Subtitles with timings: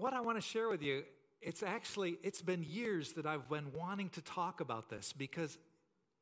[0.00, 1.02] what I want to share with you,
[1.40, 5.58] it's actually, it's been years that I've been wanting to talk about this because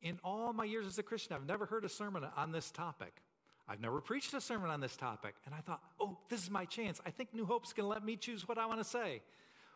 [0.01, 3.21] in all my years as a Christian, I've never heard a sermon on this topic.
[3.67, 5.35] I've never preached a sermon on this topic.
[5.45, 7.01] And I thought, oh, this is my chance.
[7.05, 9.21] I think New Hope's going to let me choose what I want to say.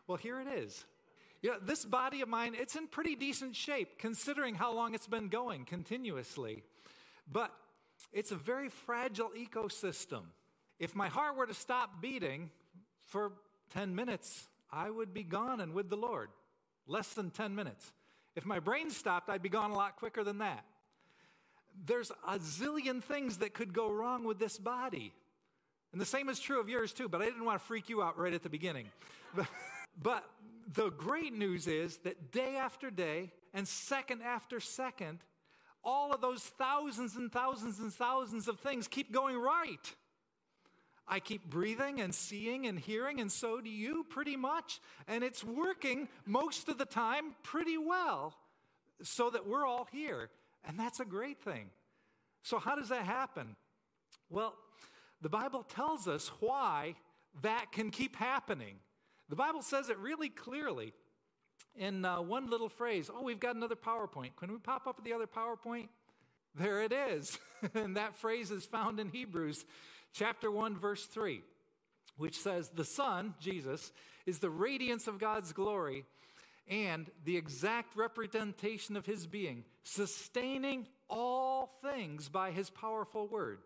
[0.06, 0.84] Well, here it is.
[1.42, 5.08] You know, this body of mine, it's in pretty decent shape considering how long it's
[5.08, 6.62] been going continuously.
[7.30, 7.52] But
[8.12, 10.22] it's a very fragile ecosystem.
[10.78, 12.50] If my heart were to stop beating
[13.08, 13.32] for
[13.74, 16.30] 10 minutes, I would be gone and with the Lord.
[16.86, 17.92] Less than 10 minutes.
[18.34, 20.64] If my brain stopped, I'd be gone a lot quicker than that.
[21.86, 25.12] There's a zillion things that could go wrong with this body.
[25.92, 28.02] And the same is true of yours too, but I didn't want to freak you
[28.02, 28.86] out right at the beginning.
[30.02, 30.24] But,
[30.74, 35.18] the great news is that day after day and second after second,
[35.84, 39.94] all of those thousands and thousands and thousands of things keep going right.
[41.06, 44.80] I keep breathing and seeing and hearing, and so do you pretty much.
[45.08, 48.34] And it's working most of the time pretty well
[49.02, 50.30] so that we're all here.
[50.64, 51.70] And that's a great thing.
[52.42, 53.56] So, how does that happen?
[54.30, 54.54] Well,
[55.20, 56.94] the Bible tells us why
[57.42, 58.76] that can keep happening.
[59.28, 60.92] The Bible says it really clearly
[61.76, 63.10] in uh, one little phrase.
[63.12, 64.36] Oh, we've got another PowerPoint.
[64.36, 65.88] Can we pop up the other PowerPoint?
[66.54, 67.38] There it is.
[67.74, 69.64] and that phrase is found in Hebrews
[70.12, 71.42] chapter 1, verse 3,
[72.16, 73.92] which says, The Son, Jesus,
[74.26, 76.04] is the radiance of God's glory
[76.68, 83.58] and the exact representation of his being, sustaining all things by his powerful word.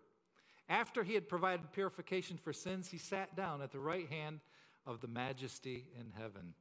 [0.68, 4.40] After he had provided purification for sins, he sat down at the right hand
[4.86, 6.54] of the majesty in heaven.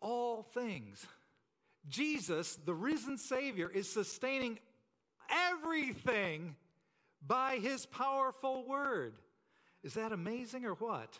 [0.00, 1.06] All things.
[1.88, 4.58] Jesus, the risen Savior, is sustaining
[5.30, 6.56] everything
[7.26, 9.14] by his powerful word.
[9.82, 11.18] Is that amazing or what?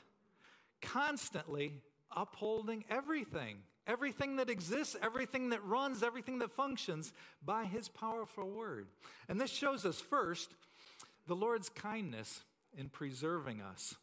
[0.81, 1.83] Constantly
[2.15, 7.13] upholding everything, everything that exists, everything that runs, everything that functions
[7.45, 8.87] by his powerful word.
[9.29, 10.51] And this shows us first
[11.27, 12.41] the Lord's kindness
[12.77, 13.95] in preserving us.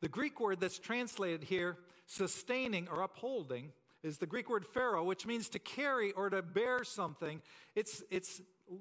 [0.00, 1.76] The Greek word that's translated here,
[2.06, 6.84] sustaining or upholding, is the Greek word phero, which means to carry or to bear
[6.84, 7.42] something.
[7.74, 8.40] It's, it's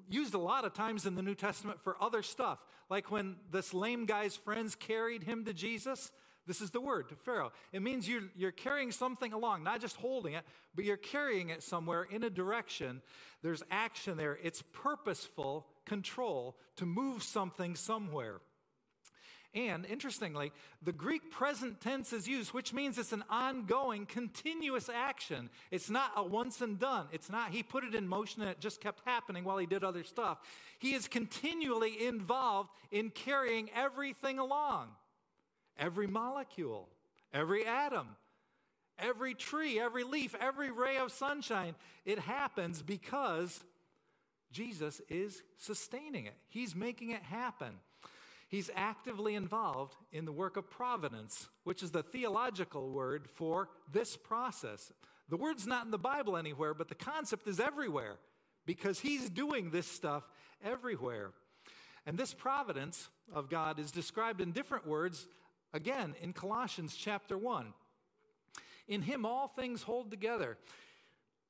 [0.10, 2.66] used a lot of times in the New Testament for other stuff.
[2.90, 6.12] Like when this lame guy's friends carried him to Jesus.
[6.48, 7.52] This is the word, to phero.
[7.72, 10.44] It means you're, you're carrying something along, not just holding it,
[10.74, 13.04] but you're carrying it somewhere in a direction.
[13.44, 14.40] There's action there.
[14.42, 18.40] It's purposeful control to move something somewhere.
[19.56, 20.52] And interestingly,
[20.84, 25.50] the Greek present tense is used, which means it's an ongoing, continuous action.
[25.72, 27.08] It's not a once and done.
[27.12, 29.84] It's not he put it in motion and it just kept happening while he did
[29.84, 30.38] other stuff.
[30.78, 34.90] He is continually involved in carrying everything along
[35.80, 36.88] every molecule,
[37.34, 38.08] every atom,
[39.00, 41.74] every tree, every leaf, every ray of sunshine.
[42.06, 43.64] It happens because
[44.52, 47.80] Jesus is sustaining it, He's making it happen.
[48.50, 54.18] He's actively involved in the work of providence, which is the theological word for this
[54.18, 54.92] process.
[55.30, 58.18] The word's not in the Bible anywhere, but the concept is everywhere
[58.66, 60.24] because he's doing this stuff
[60.64, 61.30] everywhere.
[62.08, 65.28] And this providence of God is described in different words
[65.72, 67.72] again in Colossians chapter 1.
[68.88, 70.58] In him all things hold together.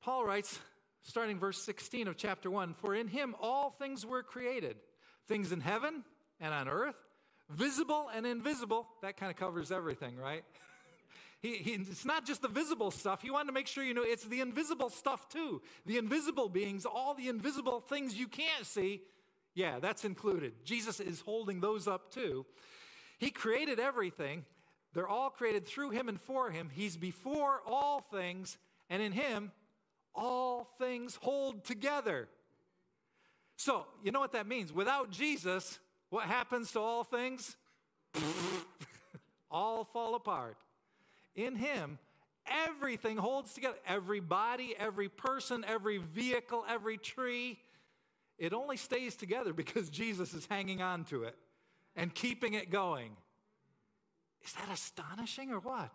[0.02, 0.58] Paul writes,
[1.02, 4.76] starting verse 16 of chapter 1 For in him all things were created,
[5.26, 6.04] things in heaven
[6.40, 6.96] and on earth,
[7.48, 8.88] visible and invisible.
[9.02, 10.44] That kind of covers everything, right?
[11.42, 13.22] he, he, it's not just the visible stuff.
[13.22, 15.62] He wanted to make sure you know it's the invisible stuff too.
[15.86, 19.02] The invisible beings, all the invisible things you can't see.
[19.54, 20.64] Yeah, that's included.
[20.64, 22.46] Jesus is holding those up too.
[23.18, 24.44] He created everything.
[24.94, 26.70] They're all created through him and for him.
[26.72, 28.58] He's before all things,
[28.88, 29.52] and in him,
[30.14, 32.28] all things hold together.
[33.56, 34.72] So, you know what that means?
[34.72, 35.78] Without Jesus,
[36.10, 37.56] what happens to all things?
[39.50, 40.56] all fall apart.
[41.34, 41.98] In Him,
[42.68, 43.76] everything holds together.
[43.86, 47.58] Every body, every person, every vehicle, every tree.
[48.38, 51.36] It only stays together because Jesus is hanging on to it
[51.96, 53.12] and keeping it going.
[54.44, 55.90] Is that astonishing or what?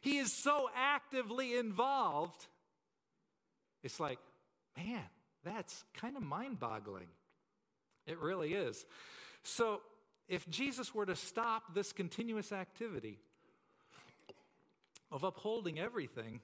[0.00, 2.46] He is so actively involved.
[3.82, 4.18] It's like,
[4.76, 5.02] man,
[5.44, 7.08] that's kind of mind boggling.
[8.06, 8.84] It really is.
[9.42, 9.80] So,
[10.28, 13.18] if Jesus were to stop this continuous activity
[15.10, 16.40] of upholding everything,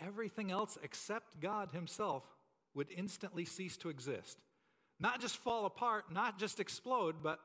[0.00, 2.24] everything else except God Himself
[2.74, 4.38] would instantly cease to exist.
[4.98, 7.40] Not just fall apart, not just explode, but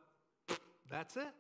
[0.89, 1.33] that's it.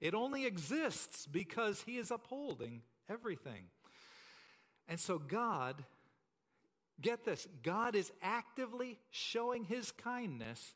[0.00, 3.64] It only exists because He is upholding everything.
[4.88, 5.84] And so, God,
[7.00, 10.74] get this, God is actively showing His kindness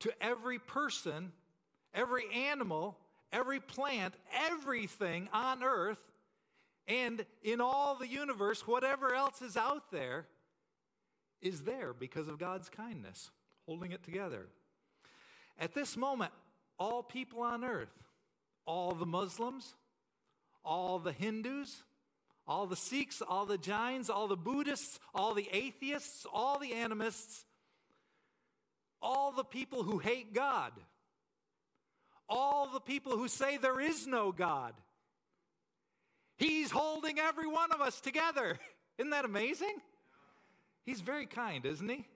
[0.00, 1.32] to every person,
[1.94, 2.96] every animal,
[3.32, 6.00] every plant, everything on earth,
[6.88, 10.26] and in all the universe, whatever else is out there
[11.42, 13.30] is there because of God's kindness,
[13.66, 14.46] holding it together.
[15.58, 16.32] At this moment,
[16.78, 18.04] all people on earth,
[18.66, 19.74] all the Muslims,
[20.64, 21.82] all the Hindus,
[22.46, 27.44] all the Sikhs, all the Jains, all the Buddhists, all the atheists, all the animists,
[29.00, 30.72] all the people who hate God,
[32.28, 34.74] all the people who say there is no God.
[36.36, 38.58] He's holding every one of us together.
[38.98, 39.76] Isn't that amazing?
[40.84, 42.06] He's very kind, isn't he?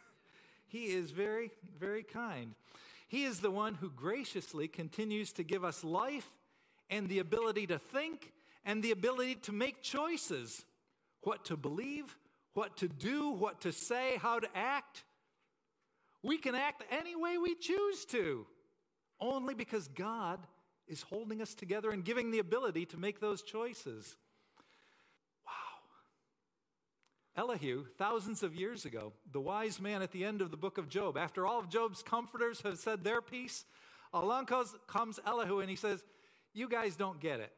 [0.68, 2.54] he is very, very kind.
[3.08, 6.28] He is the one who graciously continues to give us life
[6.90, 8.32] and the ability to think
[8.64, 10.64] and the ability to make choices
[11.22, 12.16] what to believe,
[12.54, 15.04] what to do, what to say, how to act.
[16.22, 18.46] We can act any way we choose to,
[19.20, 20.38] only because God
[20.86, 24.16] is holding us together and giving the ability to make those choices.
[25.46, 27.42] Wow.
[27.42, 30.88] Elihu, thousands of years ago, the wise man at the end of the book of
[30.88, 33.64] Job, after all of Job's comforters have said their piece,
[34.12, 36.04] along comes, comes Elihu and he says,
[36.52, 37.52] You guys don't get it.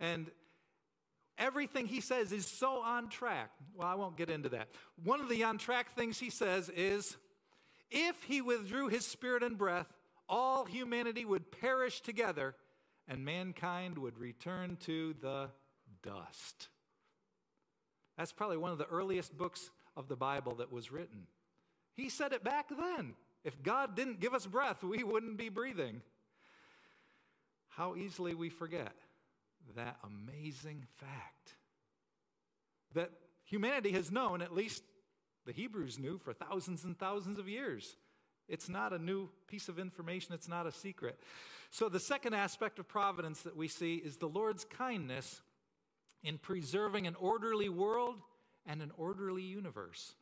[0.00, 0.30] And
[1.38, 3.50] everything he says is so on track.
[3.74, 4.68] Well, I won't get into that.
[5.04, 7.16] One of the on track things he says is,
[7.92, 9.86] if he withdrew his spirit and breath,
[10.28, 12.54] all humanity would perish together
[13.06, 15.50] and mankind would return to the
[16.02, 16.68] dust.
[18.16, 21.26] That's probably one of the earliest books of the Bible that was written.
[21.94, 23.14] He said it back then.
[23.44, 26.00] If God didn't give us breath, we wouldn't be breathing.
[27.68, 28.92] How easily we forget
[29.76, 31.54] that amazing fact
[32.94, 33.10] that
[33.44, 34.82] humanity has known, at least
[35.46, 37.96] the Hebrews knew for thousands and thousands of years.
[38.48, 41.18] It's not a new piece of information, it's not a secret.
[41.70, 45.40] So, the second aspect of providence that we see is the Lord's kindness
[46.22, 48.16] in preserving an orderly world
[48.66, 50.14] and an orderly universe.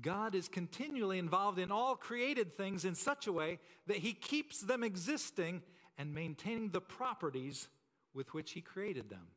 [0.00, 4.60] God is continually involved in all created things in such a way that He keeps
[4.60, 5.62] them existing
[5.98, 7.68] and maintaining the properties
[8.14, 9.28] with which He created them.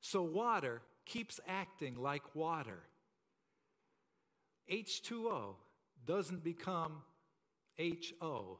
[0.00, 2.80] So, water keeps acting like water.
[4.70, 5.54] H2O
[6.06, 7.02] doesn't become
[7.78, 8.58] HO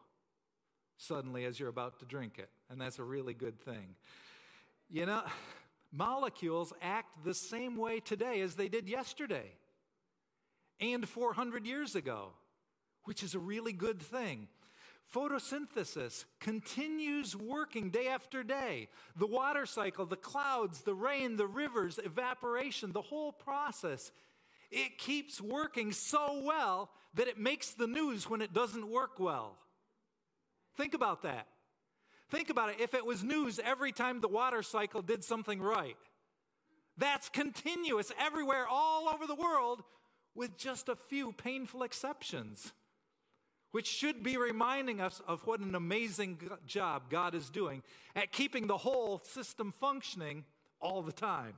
[0.97, 3.95] suddenly as you're about to drink it, and that's a really good thing.
[4.91, 5.23] You know,
[5.93, 9.53] molecules act the same way today as they did yesterday
[10.81, 12.31] and 400 years ago,
[13.05, 14.49] which is a really good thing.
[15.15, 18.89] Photosynthesis continues working day after day.
[19.17, 24.11] The water cycle, the clouds, the rain, the rivers, evaporation, the whole process
[24.71, 29.57] it keeps working so well that it makes the news when it doesn't work well.
[30.77, 31.47] Think about that.
[32.31, 32.77] Think about it.
[32.81, 35.97] If it was news every time the water cycle did something right,
[36.99, 39.83] that's continuous everywhere, all over the world,
[40.35, 42.73] with just a few painful exceptions,
[43.71, 47.83] which should be reminding us of what an amazing job God is doing
[48.15, 50.45] at keeping the whole system functioning
[50.81, 51.55] all the time.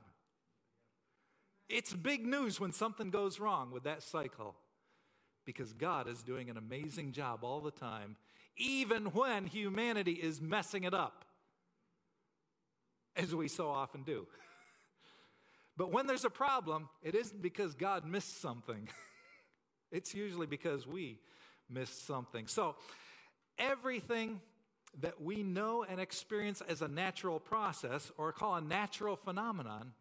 [1.69, 4.55] It's big news when something goes wrong with that cycle
[5.45, 8.15] because God is doing an amazing job all the time,
[8.57, 11.25] even when humanity is messing it up,
[13.15, 14.27] as we so often do.
[15.77, 18.89] But when there's a problem, it isn't because God missed something,
[19.91, 21.17] it's usually because we
[21.69, 22.45] missed something.
[22.45, 22.75] So,
[23.57, 24.41] everything
[24.99, 29.93] that we know and experience as a natural process or call a natural phenomenon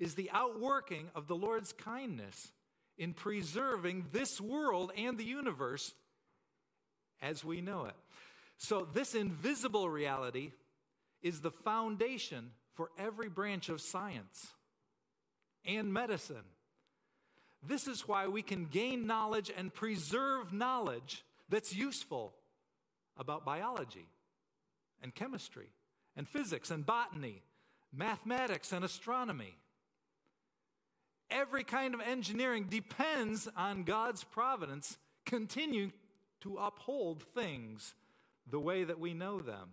[0.00, 2.50] is the outworking of the Lord's kindness
[2.98, 5.94] in preserving this world and the universe
[7.22, 7.94] as we know it.
[8.56, 10.52] So, this invisible reality
[11.22, 14.48] is the foundation for every branch of science
[15.64, 16.44] and medicine.
[17.66, 22.32] This is why we can gain knowledge and preserve knowledge that's useful
[23.18, 24.06] about biology
[25.02, 25.68] and chemistry
[26.16, 27.42] and physics and botany,
[27.92, 29.56] mathematics and astronomy.
[31.30, 35.92] Every kind of engineering depends on God's providence continuing
[36.40, 37.94] to uphold things
[38.50, 39.70] the way that we know them.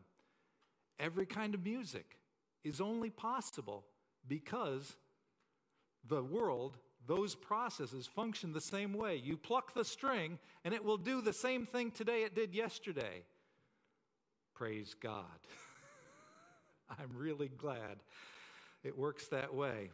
[1.00, 2.18] Every kind of music
[2.64, 3.86] is only possible
[4.28, 4.96] because
[6.08, 9.16] the world, those processes function the same way.
[9.16, 13.24] You pluck the string and it will do the same thing today it did yesterday.
[14.54, 15.24] Praise God.
[16.90, 17.98] I'm really glad
[18.84, 19.92] it works that way.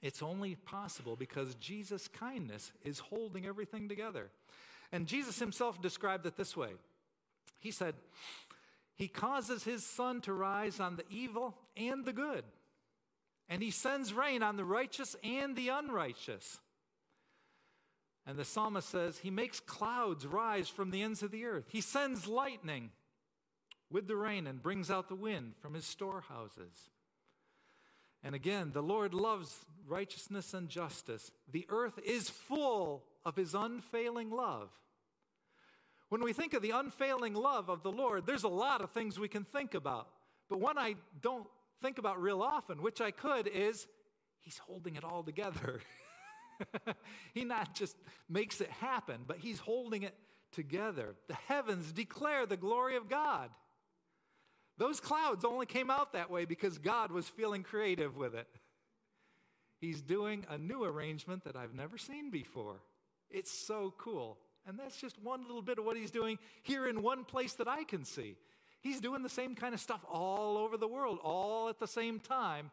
[0.00, 4.30] It's only possible because Jesus' kindness is holding everything together.
[4.92, 6.70] And Jesus himself described it this way
[7.58, 7.94] He said,
[8.94, 12.44] He causes His sun to rise on the evil and the good,
[13.48, 16.58] and He sends rain on the righteous and the unrighteous.
[18.24, 21.64] And the psalmist says, He makes clouds rise from the ends of the earth.
[21.70, 22.90] He sends lightning
[23.90, 26.90] with the rain and brings out the wind from His storehouses.
[28.22, 31.30] And again, the Lord loves righteousness and justice.
[31.50, 34.70] The earth is full of his unfailing love.
[36.08, 39.18] When we think of the unfailing love of the Lord, there's a lot of things
[39.18, 40.08] we can think about.
[40.48, 41.46] But one I don't
[41.82, 43.86] think about real often, which I could, is
[44.40, 45.80] he's holding it all together.
[47.34, 47.96] he not just
[48.28, 50.14] makes it happen, but he's holding it
[50.52, 51.14] together.
[51.28, 53.50] The heavens declare the glory of God.
[54.78, 58.46] Those clouds only came out that way because God was feeling creative with it.
[59.80, 62.76] He's doing a new arrangement that I've never seen before.
[63.30, 64.38] It's so cool.
[64.66, 67.68] And that's just one little bit of what he's doing here in one place that
[67.68, 68.36] I can see.
[68.80, 72.20] He's doing the same kind of stuff all over the world, all at the same
[72.20, 72.70] time,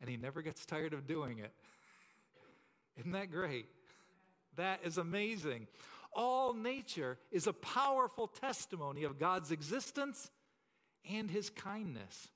[0.00, 1.52] and he never gets tired of doing it.
[2.98, 3.66] Isn't that great?
[4.56, 5.66] That is amazing.
[6.12, 10.30] All nature is a powerful testimony of God's existence
[11.12, 12.28] and his kindness.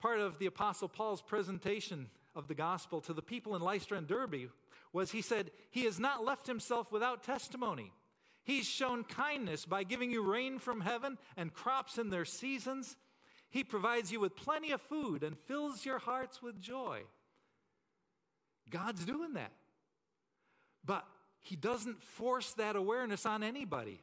[0.00, 4.06] Part of the Apostle Paul's presentation of the gospel to the people in Lystra and
[4.06, 4.50] Derbe
[4.92, 7.92] was he said, He has not left himself without testimony.
[8.44, 12.96] He's shown kindness by giving you rain from heaven and crops in their seasons.
[13.50, 17.02] He provides you with plenty of food and fills your hearts with joy.
[18.70, 19.52] God's doing that.
[20.84, 21.04] But
[21.40, 24.00] He doesn't force that awareness on anybody.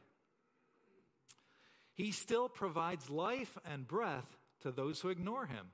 [1.96, 5.66] He still provides life and breath to those who ignore him,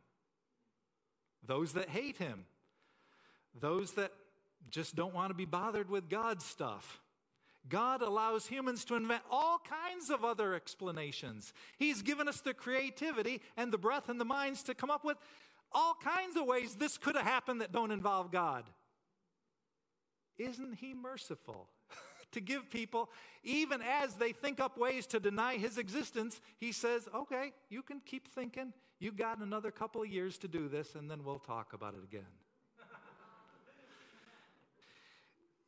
[1.44, 2.46] those that hate him,
[3.60, 4.12] those that
[4.70, 7.00] just don't want to be bothered with God's stuff.
[7.68, 11.52] God allows humans to invent all kinds of other explanations.
[11.76, 15.16] He's given us the creativity and the breath and the minds to come up with
[15.72, 18.64] all kinds of ways this could have happened that don't involve God.
[20.38, 21.68] Isn't He merciful?
[22.32, 23.10] To give people,
[23.44, 28.00] even as they think up ways to deny his existence, he says, okay, you can
[28.04, 28.72] keep thinking.
[28.98, 32.04] You've got another couple of years to do this, and then we'll talk about it
[32.04, 32.26] again.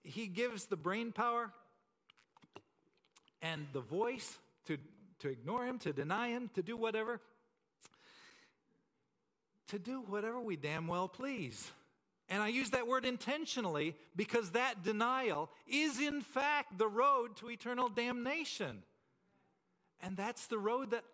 [0.03, 1.51] he gives the brain power
[3.43, 4.79] and the voice to,
[5.21, 7.21] to ignore him, to deny him, to do whatever,
[9.69, 11.73] to do whatever we damn well please.
[12.29, 17.51] And I use that word intentionally because that denial is, in fact, the road to
[17.51, 18.83] eternal damnation.
[20.01, 21.05] And that's the road that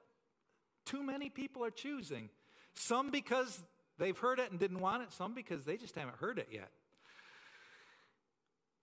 [0.87, 2.31] too many people are choosing.
[2.75, 3.61] Some because
[3.99, 6.71] they've heard it and didn't want it, some because they just haven't heard it yet.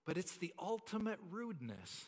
[0.04, 2.06] But it's the ultimate rudeness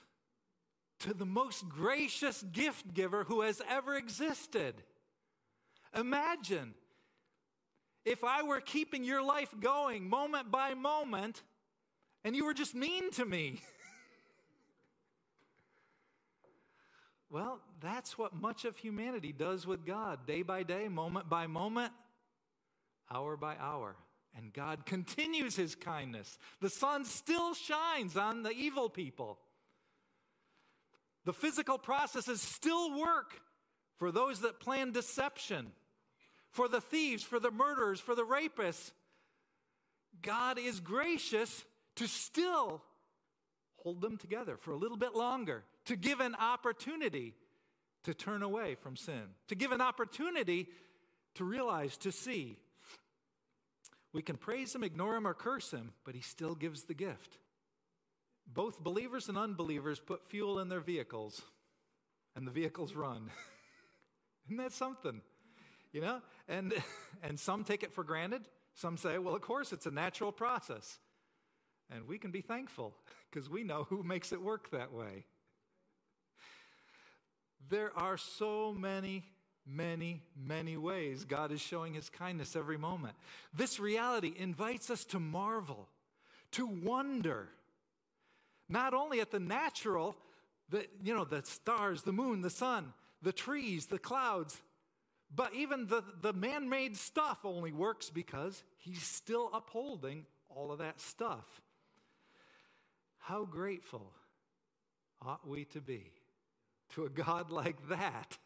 [1.00, 4.74] to the most gracious gift giver who has ever existed.
[5.94, 6.74] Imagine
[8.04, 11.42] if I were keeping your life going moment by moment
[12.24, 13.60] and you were just mean to me.
[17.30, 21.92] well, that's what much of humanity does with God day by day, moment by moment,
[23.10, 23.96] hour by hour.
[24.36, 26.38] And God continues his kindness.
[26.60, 29.38] The sun still shines on the evil people.
[31.24, 33.40] The physical processes still work
[33.98, 35.72] for those that plan deception
[36.52, 38.92] for the thieves, for the murderers, for the rapists.
[40.22, 41.64] God is gracious
[41.96, 42.82] to still
[43.76, 47.34] hold them together for a little bit longer, to give an opportunity
[48.04, 50.68] to turn away from sin, to give an opportunity
[51.34, 52.56] to realize, to see.
[54.12, 57.38] We can praise him, ignore him, or curse him, but he still gives the gift.
[58.46, 61.40] Both believers and unbelievers put fuel in their vehicles,
[62.34, 63.30] and the vehicles run.
[64.46, 65.20] Isn't that something?
[65.92, 66.20] You know?
[66.48, 66.72] And,
[67.22, 68.42] and some take it for granted.
[68.74, 70.98] Some say, well, of course, it's a natural process.
[71.90, 72.94] And we can be thankful
[73.30, 75.24] because we know who makes it work that way.
[77.68, 79.24] There are so many,
[79.66, 83.14] many, many ways God is showing his kindness every moment.
[83.54, 85.88] This reality invites us to marvel,
[86.52, 87.48] to wonder,
[88.68, 90.16] not only at the natural,
[90.68, 92.92] the, you know, the stars, the moon, the sun,
[93.22, 94.60] the trees, the clouds,
[95.34, 100.78] but even the, the man made stuff only works because he's still upholding all of
[100.78, 101.60] that stuff.
[103.18, 104.12] How grateful
[105.22, 106.12] ought we to be
[106.94, 108.38] to a God like that?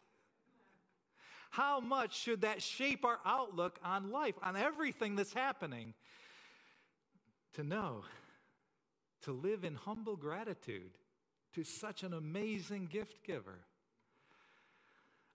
[1.55, 5.93] how much should that shape our outlook on life, on everything that's happening?
[7.53, 8.03] To know,
[9.21, 10.97] to live in humble gratitude
[11.53, 13.59] to such an amazing gift giver.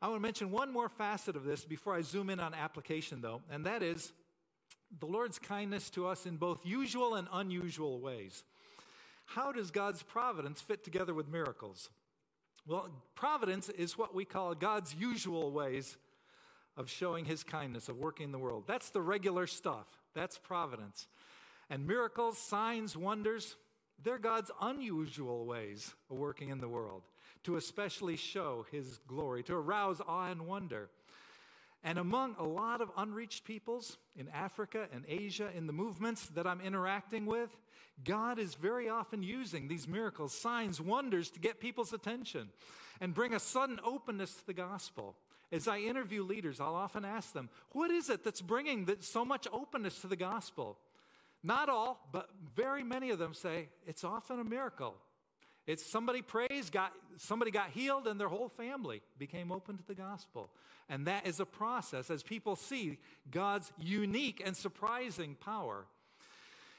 [0.02, 3.20] I want to mention one more facet of this before I zoom in on application,
[3.20, 4.12] though, and that is
[4.98, 8.42] the Lord's kindness to us in both usual and unusual ways.
[9.26, 11.90] How does God's providence fit together with miracles?
[12.66, 15.98] Well, providence is what we call God's usual ways
[16.76, 18.64] of showing his kindness, of working in the world.
[18.66, 19.86] That's the regular stuff.
[20.14, 21.08] That's providence.
[21.68, 23.56] And miracles, signs, wonders,
[24.02, 27.02] they're God's unusual ways of working in the world
[27.44, 30.88] to especially show his glory, to arouse awe and wonder.
[31.82, 36.46] And among a lot of unreached peoples in Africa and Asia, in the movements that
[36.46, 37.50] I'm interacting with,
[38.04, 42.50] God is very often using these miracles, signs, wonders to get people's attention
[43.00, 45.16] and bring a sudden openness to the gospel.
[45.52, 49.48] As I interview leaders, I'll often ask them, What is it that's bringing so much
[49.52, 50.78] openness to the gospel?
[51.42, 54.94] Not all, but very many of them say it's often a miracle.
[55.70, 59.94] It's somebody praised, got somebody got healed, and their whole family became open to the
[59.94, 60.50] gospel.
[60.88, 62.98] And that is a process as people see
[63.30, 65.86] God's unique and surprising power.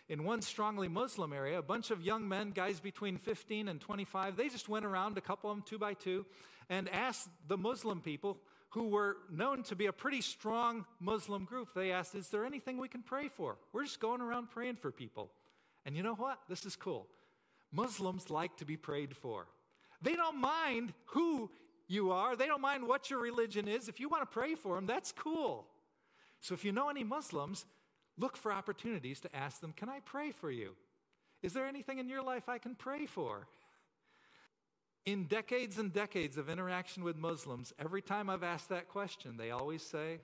[0.10, 4.36] In one strongly Muslim area, a bunch of young men, guys between 15 and 25,
[4.36, 6.26] they just went around, a couple of them two by two,
[6.70, 8.40] and asked the Muslim people,
[8.72, 12.78] who were known to be a pretty strong Muslim group, they asked, Is there anything
[12.78, 13.58] we can pray for?
[13.72, 15.32] We're just going around praying for people.
[15.86, 16.40] And you know what?
[16.50, 17.08] This is cool.
[17.72, 19.48] Muslims like to be prayed for.
[20.02, 21.50] They don't mind who
[21.88, 23.88] you are, they don't mind what your religion is.
[23.88, 25.68] If you want to pray for them, that's cool.
[26.40, 27.66] So if you know any Muslims,
[28.18, 30.76] look for opportunities to ask them, Can I pray for you?
[31.42, 33.48] Is there anything in your life I can pray for?
[35.06, 39.52] In decades and decades of interaction with Muslims, every time I've asked that question, they
[39.52, 40.20] always say,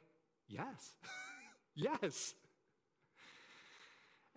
[0.47, 0.93] Yes,
[1.75, 2.33] yes.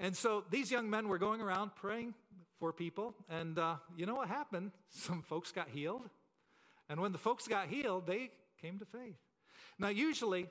[0.01, 2.15] And so these young men were going around praying
[2.59, 4.73] for people, and uh, you know what happened?
[4.89, 6.09] Some folks got healed.
[6.89, 9.19] And when the folks got healed, they came to faith.
[9.79, 10.49] Now, usually,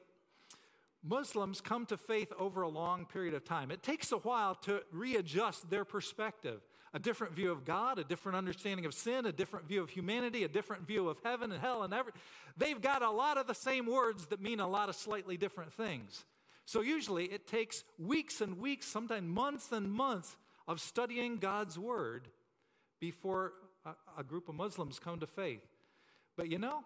[1.03, 3.71] Muslims come to faith over a long period of time.
[3.71, 6.61] It takes a while to readjust their perspective
[6.93, 10.43] a different view of God, a different understanding of sin, a different view of humanity,
[10.43, 12.13] a different view of heaven and hell and every.
[12.57, 15.71] They've got a lot of the same words that mean a lot of slightly different
[15.71, 16.25] things.
[16.69, 22.27] So usually it takes weeks and weeks, sometimes months and months of studying God's word
[22.99, 23.53] before
[23.83, 25.65] a, a group of Muslims come to faith.
[26.37, 26.83] But you know,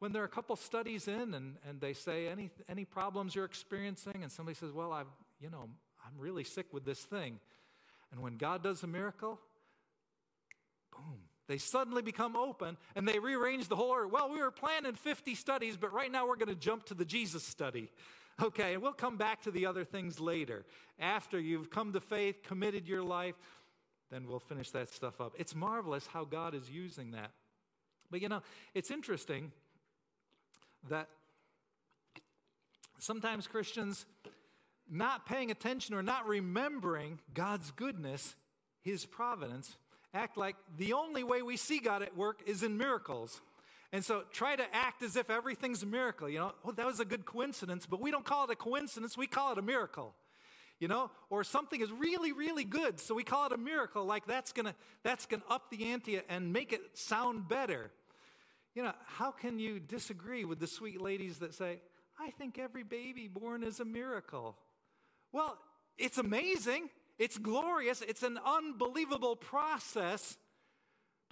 [0.00, 3.46] when there are a couple studies in and, and they say any, any problems you're
[3.46, 5.06] experiencing, and somebody says, Well, I've,
[5.40, 5.66] you know,
[6.06, 7.40] I'm really sick with this thing.
[8.10, 9.40] And when God does a miracle,
[10.94, 14.08] boom, they suddenly become open and they rearrange the whole order.
[14.08, 17.06] Well, we were planning 50 studies, but right now we're going to jump to the
[17.06, 17.88] Jesus study.
[18.40, 20.64] Okay, and we'll come back to the other things later.
[20.98, 23.34] After you've come to faith, committed your life,
[24.10, 25.34] then we'll finish that stuff up.
[25.38, 27.30] It's marvelous how God is using that.
[28.10, 28.42] But you know,
[28.74, 29.52] it's interesting
[30.88, 31.08] that
[32.98, 34.06] sometimes Christians
[34.90, 38.34] not paying attention or not remembering God's goodness,
[38.82, 39.76] His providence,
[40.12, 43.40] act like the only way we see God at work is in miracles.
[43.92, 46.28] And so try to act as if everything's a miracle.
[46.28, 49.16] You know, oh, that was a good coincidence, but we don't call it a coincidence,
[49.16, 50.14] we call it a miracle.
[50.80, 54.26] You know, or something is really, really good, so we call it a miracle, like
[54.26, 54.74] that's gonna
[55.04, 57.92] that's gonna up the ante and make it sound better.
[58.74, 61.80] You know, how can you disagree with the sweet ladies that say,
[62.18, 64.56] I think every baby born is a miracle?
[65.30, 65.56] Well,
[65.98, 66.88] it's amazing.
[67.18, 68.02] It's glorious.
[68.02, 70.36] It's an unbelievable process.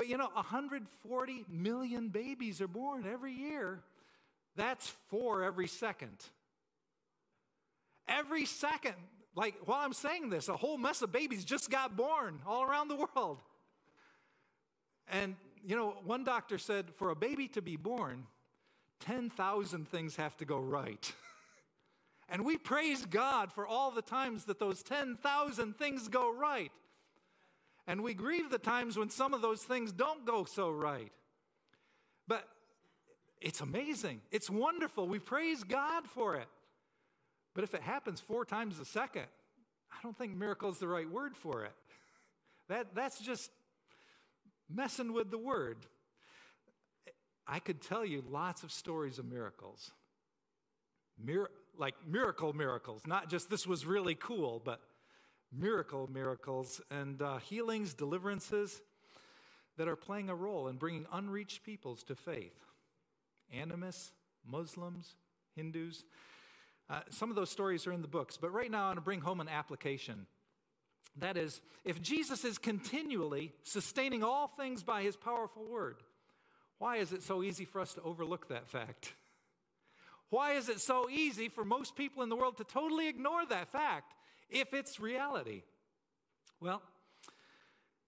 [0.01, 3.81] But you know, 140 million babies are born every year.
[4.57, 6.25] That's four every second.
[8.09, 8.95] Every second,
[9.37, 12.89] like while I'm saying this, a whole mess of babies just got born all around
[12.89, 13.43] the world.
[15.07, 18.25] And, you know, one doctor said for a baby to be born,
[19.01, 21.13] 10,000 things have to go right.
[22.33, 26.71] And we praise God for all the times that those 10,000 things go right.
[27.91, 31.11] And we grieve the times when some of those things don't go so right.
[32.29, 32.45] But
[33.41, 34.21] it's amazing.
[34.31, 35.09] It's wonderful.
[35.09, 36.47] We praise God for it.
[37.53, 39.25] But if it happens four times a second,
[39.91, 41.73] I don't think miracle is the right word for it.
[42.69, 43.51] That, that's just
[44.73, 45.79] messing with the word.
[47.45, 49.91] I could tell you lots of stories of miracles.
[51.21, 54.81] Mir- like miracle miracles, not just this was really cool, but
[55.53, 58.81] miracle miracles and uh, healings, deliverances
[59.77, 62.55] that are playing a role in bringing unreached peoples to faith.
[63.53, 64.13] Animists,
[64.47, 65.15] Muslims,
[65.57, 66.05] Hindus.
[66.89, 69.03] Uh, some of those stories are in the books, but right now I want to
[69.03, 70.27] bring home an application.
[71.17, 75.97] That is, if Jesus is continually sustaining all things by his powerful word,
[76.79, 79.15] why is it so easy for us to overlook that fact?
[80.31, 83.69] Why is it so easy for most people in the world to totally ignore that
[83.69, 84.15] fact
[84.51, 85.63] if it's reality?
[86.61, 86.83] Well,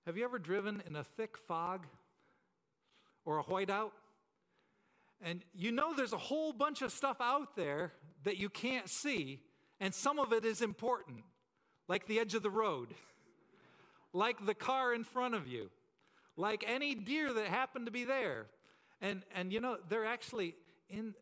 [0.06, 1.86] have you ever driven in a thick fog
[3.24, 3.90] or a whiteout?
[5.22, 7.92] And you know there's a whole bunch of stuff out there
[8.24, 9.40] that you can't see,
[9.80, 11.22] and some of it is important,
[11.88, 12.88] like the edge of the road,
[14.12, 15.70] like the car in front of you,
[16.36, 18.46] like any deer that happened to be there.
[19.00, 20.54] And, and you know, they're actually
[20.88, 21.14] in,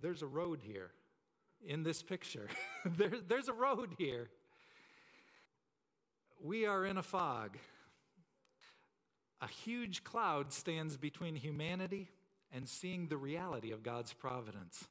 [0.00, 0.90] there's a road here
[1.64, 2.48] in this picture.
[2.84, 4.28] there, there's a road here.
[6.42, 7.58] We are in a fog.
[9.40, 12.08] A huge cloud stands between humanity
[12.52, 14.88] and seeing the reality of God's providence.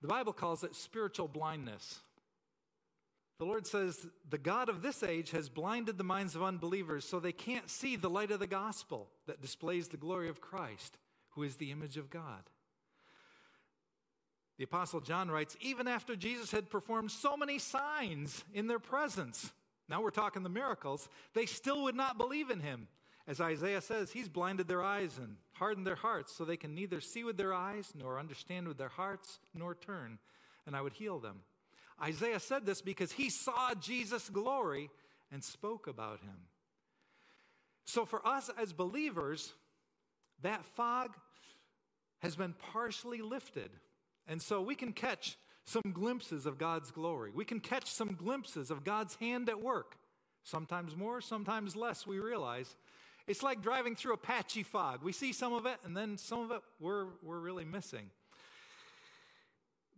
[0.00, 2.00] The Bible calls it spiritual blindness.
[3.38, 7.18] The Lord says, The God of this age has blinded the minds of unbelievers so
[7.18, 10.98] they can't see the light of the gospel that displays the glory of Christ,
[11.30, 12.42] who is the image of God.
[14.58, 19.52] The Apostle John writes, Even after Jesus had performed so many signs in their presence,
[19.88, 22.88] now we're talking the miracles, they still would not believe in him.
[23.26, 27.00] As Isaiah says, he's blinded their eyes and hardened their hearts so they can neither
[27.00, 30.18] see with their eyes, nor understand with their hearts, nor turn,
[30.66, 31.40] and I would heal them.
[32.02, 34.90] Isaiah said this because he saw Jesus' glory
[35.30, 36.48] and spoke about him.
[37.84, 39.54] So, for us as believers,
[40.42, 41.14] that fog
[42.20, 43.70] has been partially lifted.
[44.26, 47.30] And so we can catch some glimpses of God's glory.
[47.34, 49.96] We can catch some glimpses of God's hand at work.
[50.44, 52.76] Sometimes more, sometimes less, we realize.
[53.26, 55.02] It's like driving through a patchy fog.
[55.02, 58.10] We see some of it, and then some of it we're, we're really missing.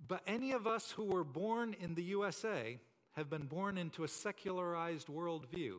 [0.06, 2.78] But any of us who were born in the USA
[3.12, 5.76] have been born into a secularized worldview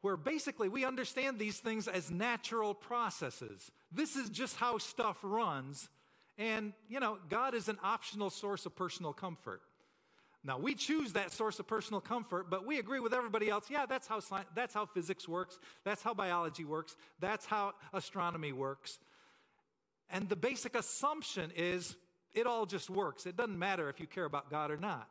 [0.00, 3.70] where basically we understand these things as natural processes.
[3.90, 5.88] This is just how stuff runs.
[6.38, 9.60] And, you know, God is an optional source of personal comfort.
[10.44, 13.66] Now, we choose that source of personal comfort, but we agree with everybody else.
[13.68, 15.58] Yeah, that's how, science, that's how physics works.
[15.84, 16.96] That's how biology works.
[17.18, 18.98] That's how astronomy works.
[20.10, 21.96] And the basic assumption is
[22.32, 23.26] it all just works.
[23.26, 25.08] It doesn't matter if you care about God or not.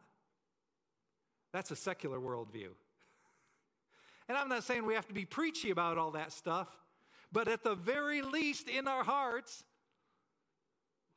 [1.52, 2.70] That's a secular worldview.
[4.30, 6.68] And I'm not saying we have to be preachy about all that stuff,
[7.32, 9.64] but at the very least in our hearts,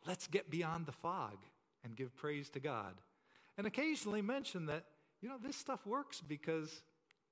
[0.06, 1.36] let's get beyond the fog
[1.84, 2.94] and give praise to God
[3.60, 4.84] and occasionally mention that,
[5.20, 6.82] you know, this stuff works because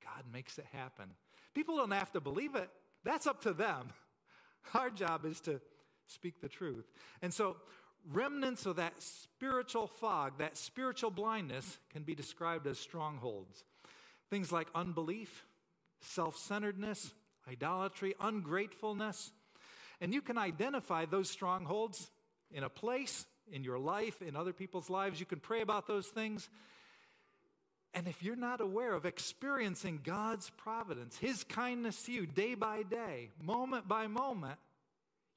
[0.04, 1.06] God makes it happen.
[1.54, 2.68] People don't have to believe it,
[3.04, 3.90] that's up to them.
[4.74, 5.60] Our job is to
[6.06, 6.84] speak the truth.
[7.22, 7.56] And so,
[8.12, 13.64] remnants of that spiritual fog, that spiritual blindness, can be described as strongholds.
[14.28, 15.46] Things like unbelief,
[16.02, 17.14] self centeredness,
[17.50, 19.32] idolatry, ungratefulness.
[20.00, 22.10] And you can identify those strongholds
[22.52, 25.20] in a place in your life, in other people's lives.
[25.20, 26.48] You can pray about those things.
[27.94, 32.82] And if you're not aware of experiencing God's providence, His kindness to you day by
[32.82, 34.58] day, moment by moment,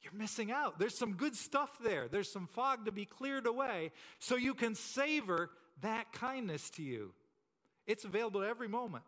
[0.04, 0.80] you're missing out.
[0.80, 2.08] There's some good stuff there.
[2.08, 5.50] There's some fog to be cleared away so you can savor
[5.82, 7.14] that kindness to you.
[7.86, 9.04] It's available every moment.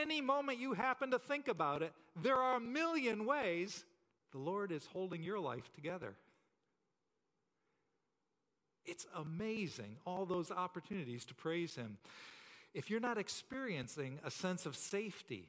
[0.00, 3.84] Any moment you happen to think about it, there are a million ways
[4.32, 6.14] the Lord is holding your life together.
[8.84, 11.98] It's amazing, all those opportunities to praise Him.
[12.74, 15.48] If you're not experiencing a sense of safety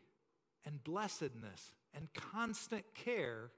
[0.65, 3.49] and blessedness and constant care,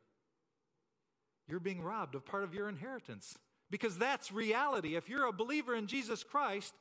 [1.48, 3.38] you're being robbed of part of your inheritance.
[3.72, 4.96] Because that's reality.
[4.96, 6.74] If you're a believer in Jesus Christ,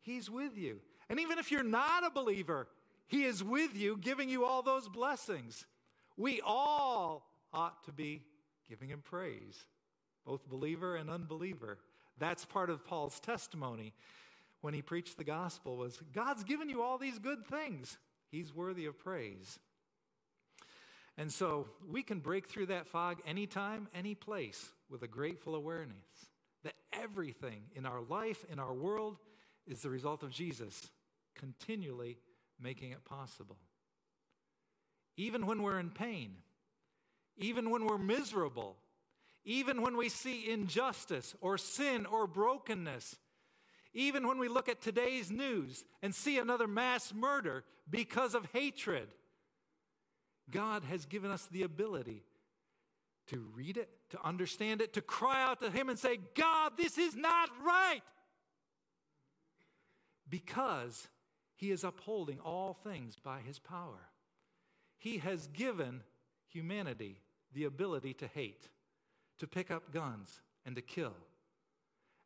[0.00, 0.80] He's with you.
[1.08, 2.66] And even if you're not a believer,
[3.06, 5.66] He is with you, giving you all those blessings.
[6.16, 8.22] We all ought to be
[8.68, 9.66] giving Him praise,
[10.24, 11.78] both believer and unbeliever.
[12.22, 13.94] That's part of Paul's testimony
[14.60, 17.98] when he preached the gospel was God's given you all these good things.
[18.30, 19.58] He's worthy of praise.
[21.18, 25.96] And so we can break through that fog anytime, any place with a grateful awareness
[26.62, 29.16] that everything in our life, in our world,
[29.66, 30.90] is the result of Jesus
[31.34, 32.18] continually
[32.60, 33.56] making it possible.
[35.16, 36.36] Even when we're in pain,
[37.36, 38.76] even when we're miserable,
[39.44, 43.16] even when we see injustice or sin or brokenness,
[43.94, 49.08] even when we look at today's news and see another mass murder because of hatred,
[50.50, 52.24] God has given us the ability
[53.28, 56.98] to read it, to understand it, to cry out to Him and say, God, this
[56.98, 58.02] is not right.
[60.28, 61.08] Because
[61.54, 64.08] He is upholding all things by His power.
[64.98, 66.02] He has given
[66.48, 67.20] humanity
[67.52, 68.68] the ability to hate,
[69.42, 71.16] to pick up guns, and to kill.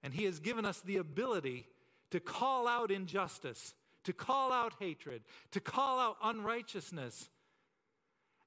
[0.02, 1.66] And He has given us the ability
[2.10, 3.74] to call out injustice,
[4.04, 7.30] to call out hatred, to call out unrighteousness,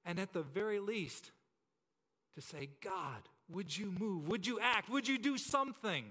[0.05, 1.31] and at the very least,
[2.35, 4.27] to say, God, would you move?
[4.27, 4.87] Would you act?
[4.91, 6.05] Would you do something?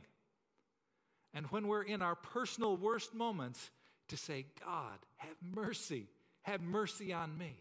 [1.32, 3.70] And when we're in our personal worst moments,
[4.08, 6.08] to say, God, have mercy.
[6.42, 7.54] Have mercy on me.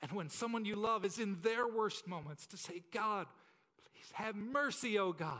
[0.00, 3.26] And when someone you love is in their worst moments, to say, God,
[3.82, 5.38] please have mercy, oh God.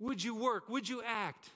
[0.00, 0.68] Would you work?
[0.68, 1.50] Would you act?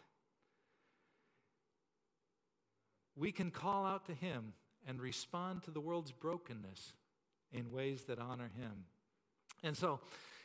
[3.17, 4.53] We can call out to Him
[4.87, 6.93] and respond to the world's brokenness
[7.53, 8.85] in ways that honor Him.
[9.65, 10.01] And so,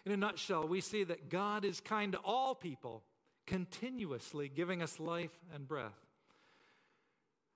[0.05, 3.03] in a nutshell, we see that God is kind to all people,
[3.45, 5.99] continuously giving us life and breath.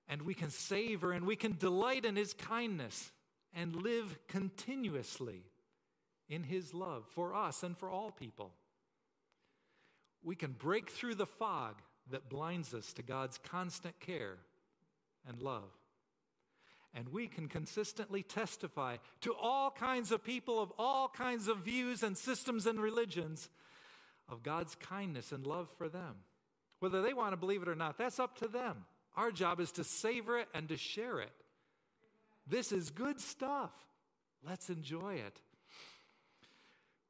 [0.08, 3.10] And we can savor and we can delight in His kindness
[3.56, 5.42] and live continuously
[6.28, 8.52] in His love for us and for all people.
[10.22, 11.76] We can break through the fog
[12.10, 14.36] that blinds us to God's constant care
[15.26, 15.70] and love.
[16.94, 22.02] And we can consistently testify to all kinds of people of all kinds of views
[22.02, 23.48] and systems and religions
[24.28, 26.16] of God's kindness and love for them.
[26.80, 28.84] Whether they want to believe it or not, that's up to them.
[29.16, 31.32] Our job is to savor it and to share it.
[32.46, 33.72] This is good stuff.
[34.46, 35.40] Let's enjoy it.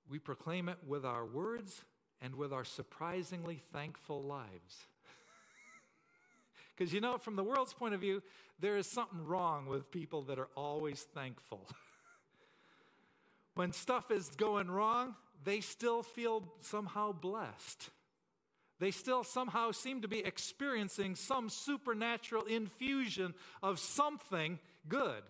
[0.08, 1.82] We proclaim it with our words
[2.22, 4.76] and with our surprisingly thankful lives.
[6.76, 8.22] Because you know, from the world's point of view,
[8.60, 11.66] there is something wrong with people that are always thankful.
[13.54, 17.88] when stuff is going wrong, they still feel somehow blessed.
[18.78, 24.58] They still somehow seem to be experiencing some supernatural infusion of something
[24.88, 25.22] good.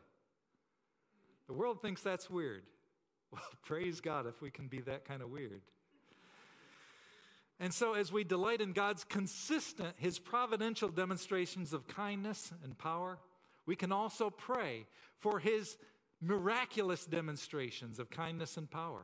[1.47, 2.63] The world thinks that's weird.
[3.33, 5.61] Well, praise God if we can be that kind of weird.
[7.59, 13.19] And so, as we delight in God's consistent, His providential demonstrations of kindness and power,
[13.67, 14.87] we can also pray
[15.19, 15.77] for His
[16.21, 19.03] miraculous demonstrations of kindness and power.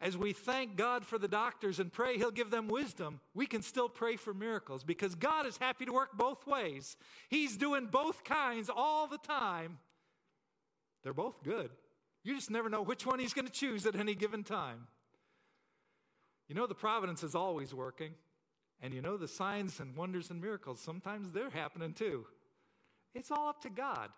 [0.00, 3.62] As we thank God for the doctors and pray He'll give them wisdom, we can
[3.62, 6.96] still pray for miracles because God is happy to work both ways.
[7.30, 9.78] He's doing both kinds all the time.
[11.02, 11.70] They're both good.
[12.22, 14.86] You just never know which one He's going to choose at any given time.
[16.48, 18.12] You know, the providence is always working.
[18.82, 22.26] And you know, the signs and wonders and miracles, sometimes they're happening too.
[23.14, 24.10] It's all up to God,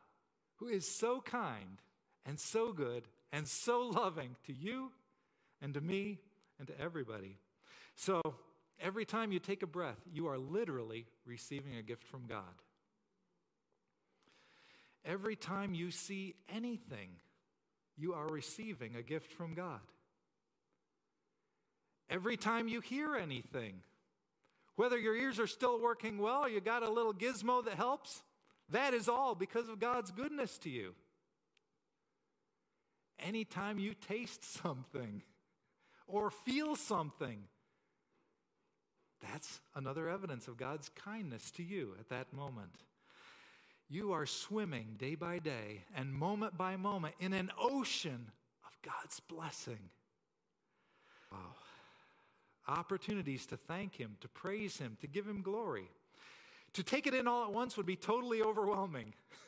[0.56, 1.80] who is so kind
[2.26, 4.90] and so good and so loving to you
[5.60, 6.18] and to me
[6.58, 7.38] and to everybody.
[7.94, 8.20] So,
[8.80, 12.62] every time you take a breath, you are literally receiving a gift from God.
[15.04, 17.10] Every time you see anything,
[17.96, 19.80] you are receiving a gift from God.
[22.10, 23.80] Every time you hear anything,
[24.76, 28.22] whether your ears are still working well or you got a little gizmo that helps,
[28.70, 30.94] that is all because of God's goodness to you.
[33.18, 35.22] Anytime you taste something
[36.08, 37.44] or feel something,
[39.20, 42.82] that's another evidence of God's kindness to you at that moment.
[43.90, 48.30] You are swimming day by day and moment by moment in an ocean
[48.64, 49.90] of God's blessing.
[51.32, 51.38] Wow.
[52.68, 55.90] Opportunities to thank Him, to praise Him, to give Him glory.
[56.74, 59.14] To take it in all at once would be totally overwhelming.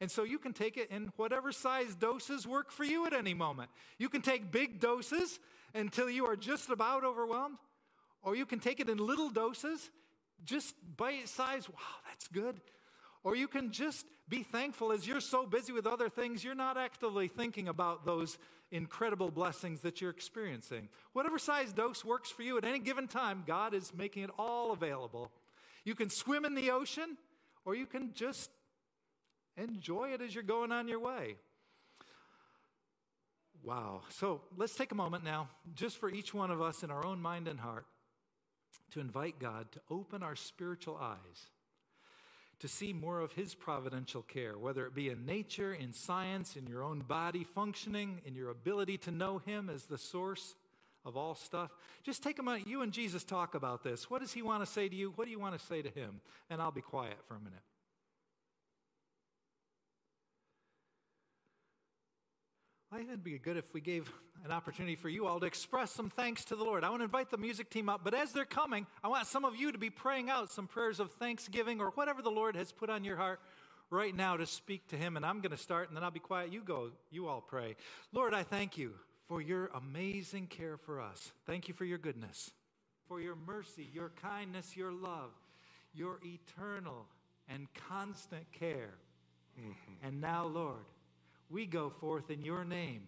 [0.00, 3.34] And so you can take it in whatever size doses work for you at any
[3.34, 3.70] moment.
[3.98, 5.38] You can take big doses
[5.74, 7.58] until you are just about overwhelmed,
[8.22, 9.90] or you can take it in little doses,
[10.44, 11.68] just bite size.
[11.68, 11.76] Wow,
[12.08, 12.60] that's good.
[13.22, 16.78] Or you can just be thankful as you're so busy with other things, you're not
[16.78, 18.38] actively thinking about those
[18.70, 20.88] incredible blessings that you're experiencing.
[21.12, 24.72] Whatever size dose works for you at any given time, God is making it all
[24.72, 25.30] available.
[25.84, 27.16] You can swim in the ocean,
[27.64, 28.50] or you can just
[29.60, 31.36] enjoy it as you're going on your way.
[33.62, 34.02] Wow.
[34.08, 37.20] So let's take a moment now, just for each one of us in our own
[37.20, 37.86] mind and heart,
[38.92, 41.50] to invite God to open our spiritual eyes
[42.60, 46.66] to see more of His providential care, whether it be in nature, in science, in
[46.66, 50.54] your own body functioning, in your ability to know Him as the source
[51.04, 51.70] of all stuff.
[52.02, 52.66] Just take a minute.
[52.66, 54.10] You and Jesus talk about this.
[54.10, 55.12] What does He want to say to you?
[55.16, 56.20] What do you want to say to Him?
[56.50, 57.62] And I'll be quiet for a minute.
[62.92, 64.10] I think it'd be good if we gave
[64.44, 66.82] an opportunity for you all to express some thanks to the Lord.
[66.82, 69.44] I want to invite the music team up, but as they're coming, I want some
[69.44, 72.72] of you to be praying out some prayers of thanksgiving or whatever the Lord has
[72.72, 73.40] put on your heart
[73.90, 75.16] right now to speak to Him.
[75.16, 76.52] And I'm going to start, and then I'll be quiet.
[76.52, 77.76] You go, you all pray.
[78.12, 78.92] Lord, I thank you
[79.28, 81.32] for your amazing care for us.
[81.46, 82.50] Thank you for your goodness,
[83.06, 85.30] for your mercy, your kindness, your love,
[85.94, 87.06] your eternal
[87.48, 88.94] and constant care.
[89.60, 90.06] Mm-hmm.
[90.06, 90.84] And now, Lord,
[91.50, 93.02] we go forth in your name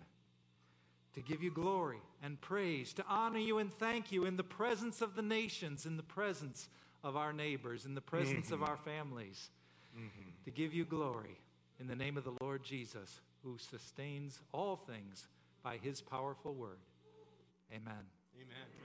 [1.15, 5.03] to give you glory and praise, to honor you and thank you in the presence
[5.03, 6.69] of the nations, in the presence
[7.05, 8.63] of our neighbors, in the presence mm-hmm.
[8.63, 9.51] of our families,
[9.97, 10.31] mm-hmm.
[10.45, 11.39] to give you glory
[11.81, 15.27] in the name of the Lord Jesus, who sustains all things
[15.63, 16.79] by his powerful word.
[17.71, 17.85] Amen.
[17.85, 18.05] Amen.
[18.37, 18.82] Amen.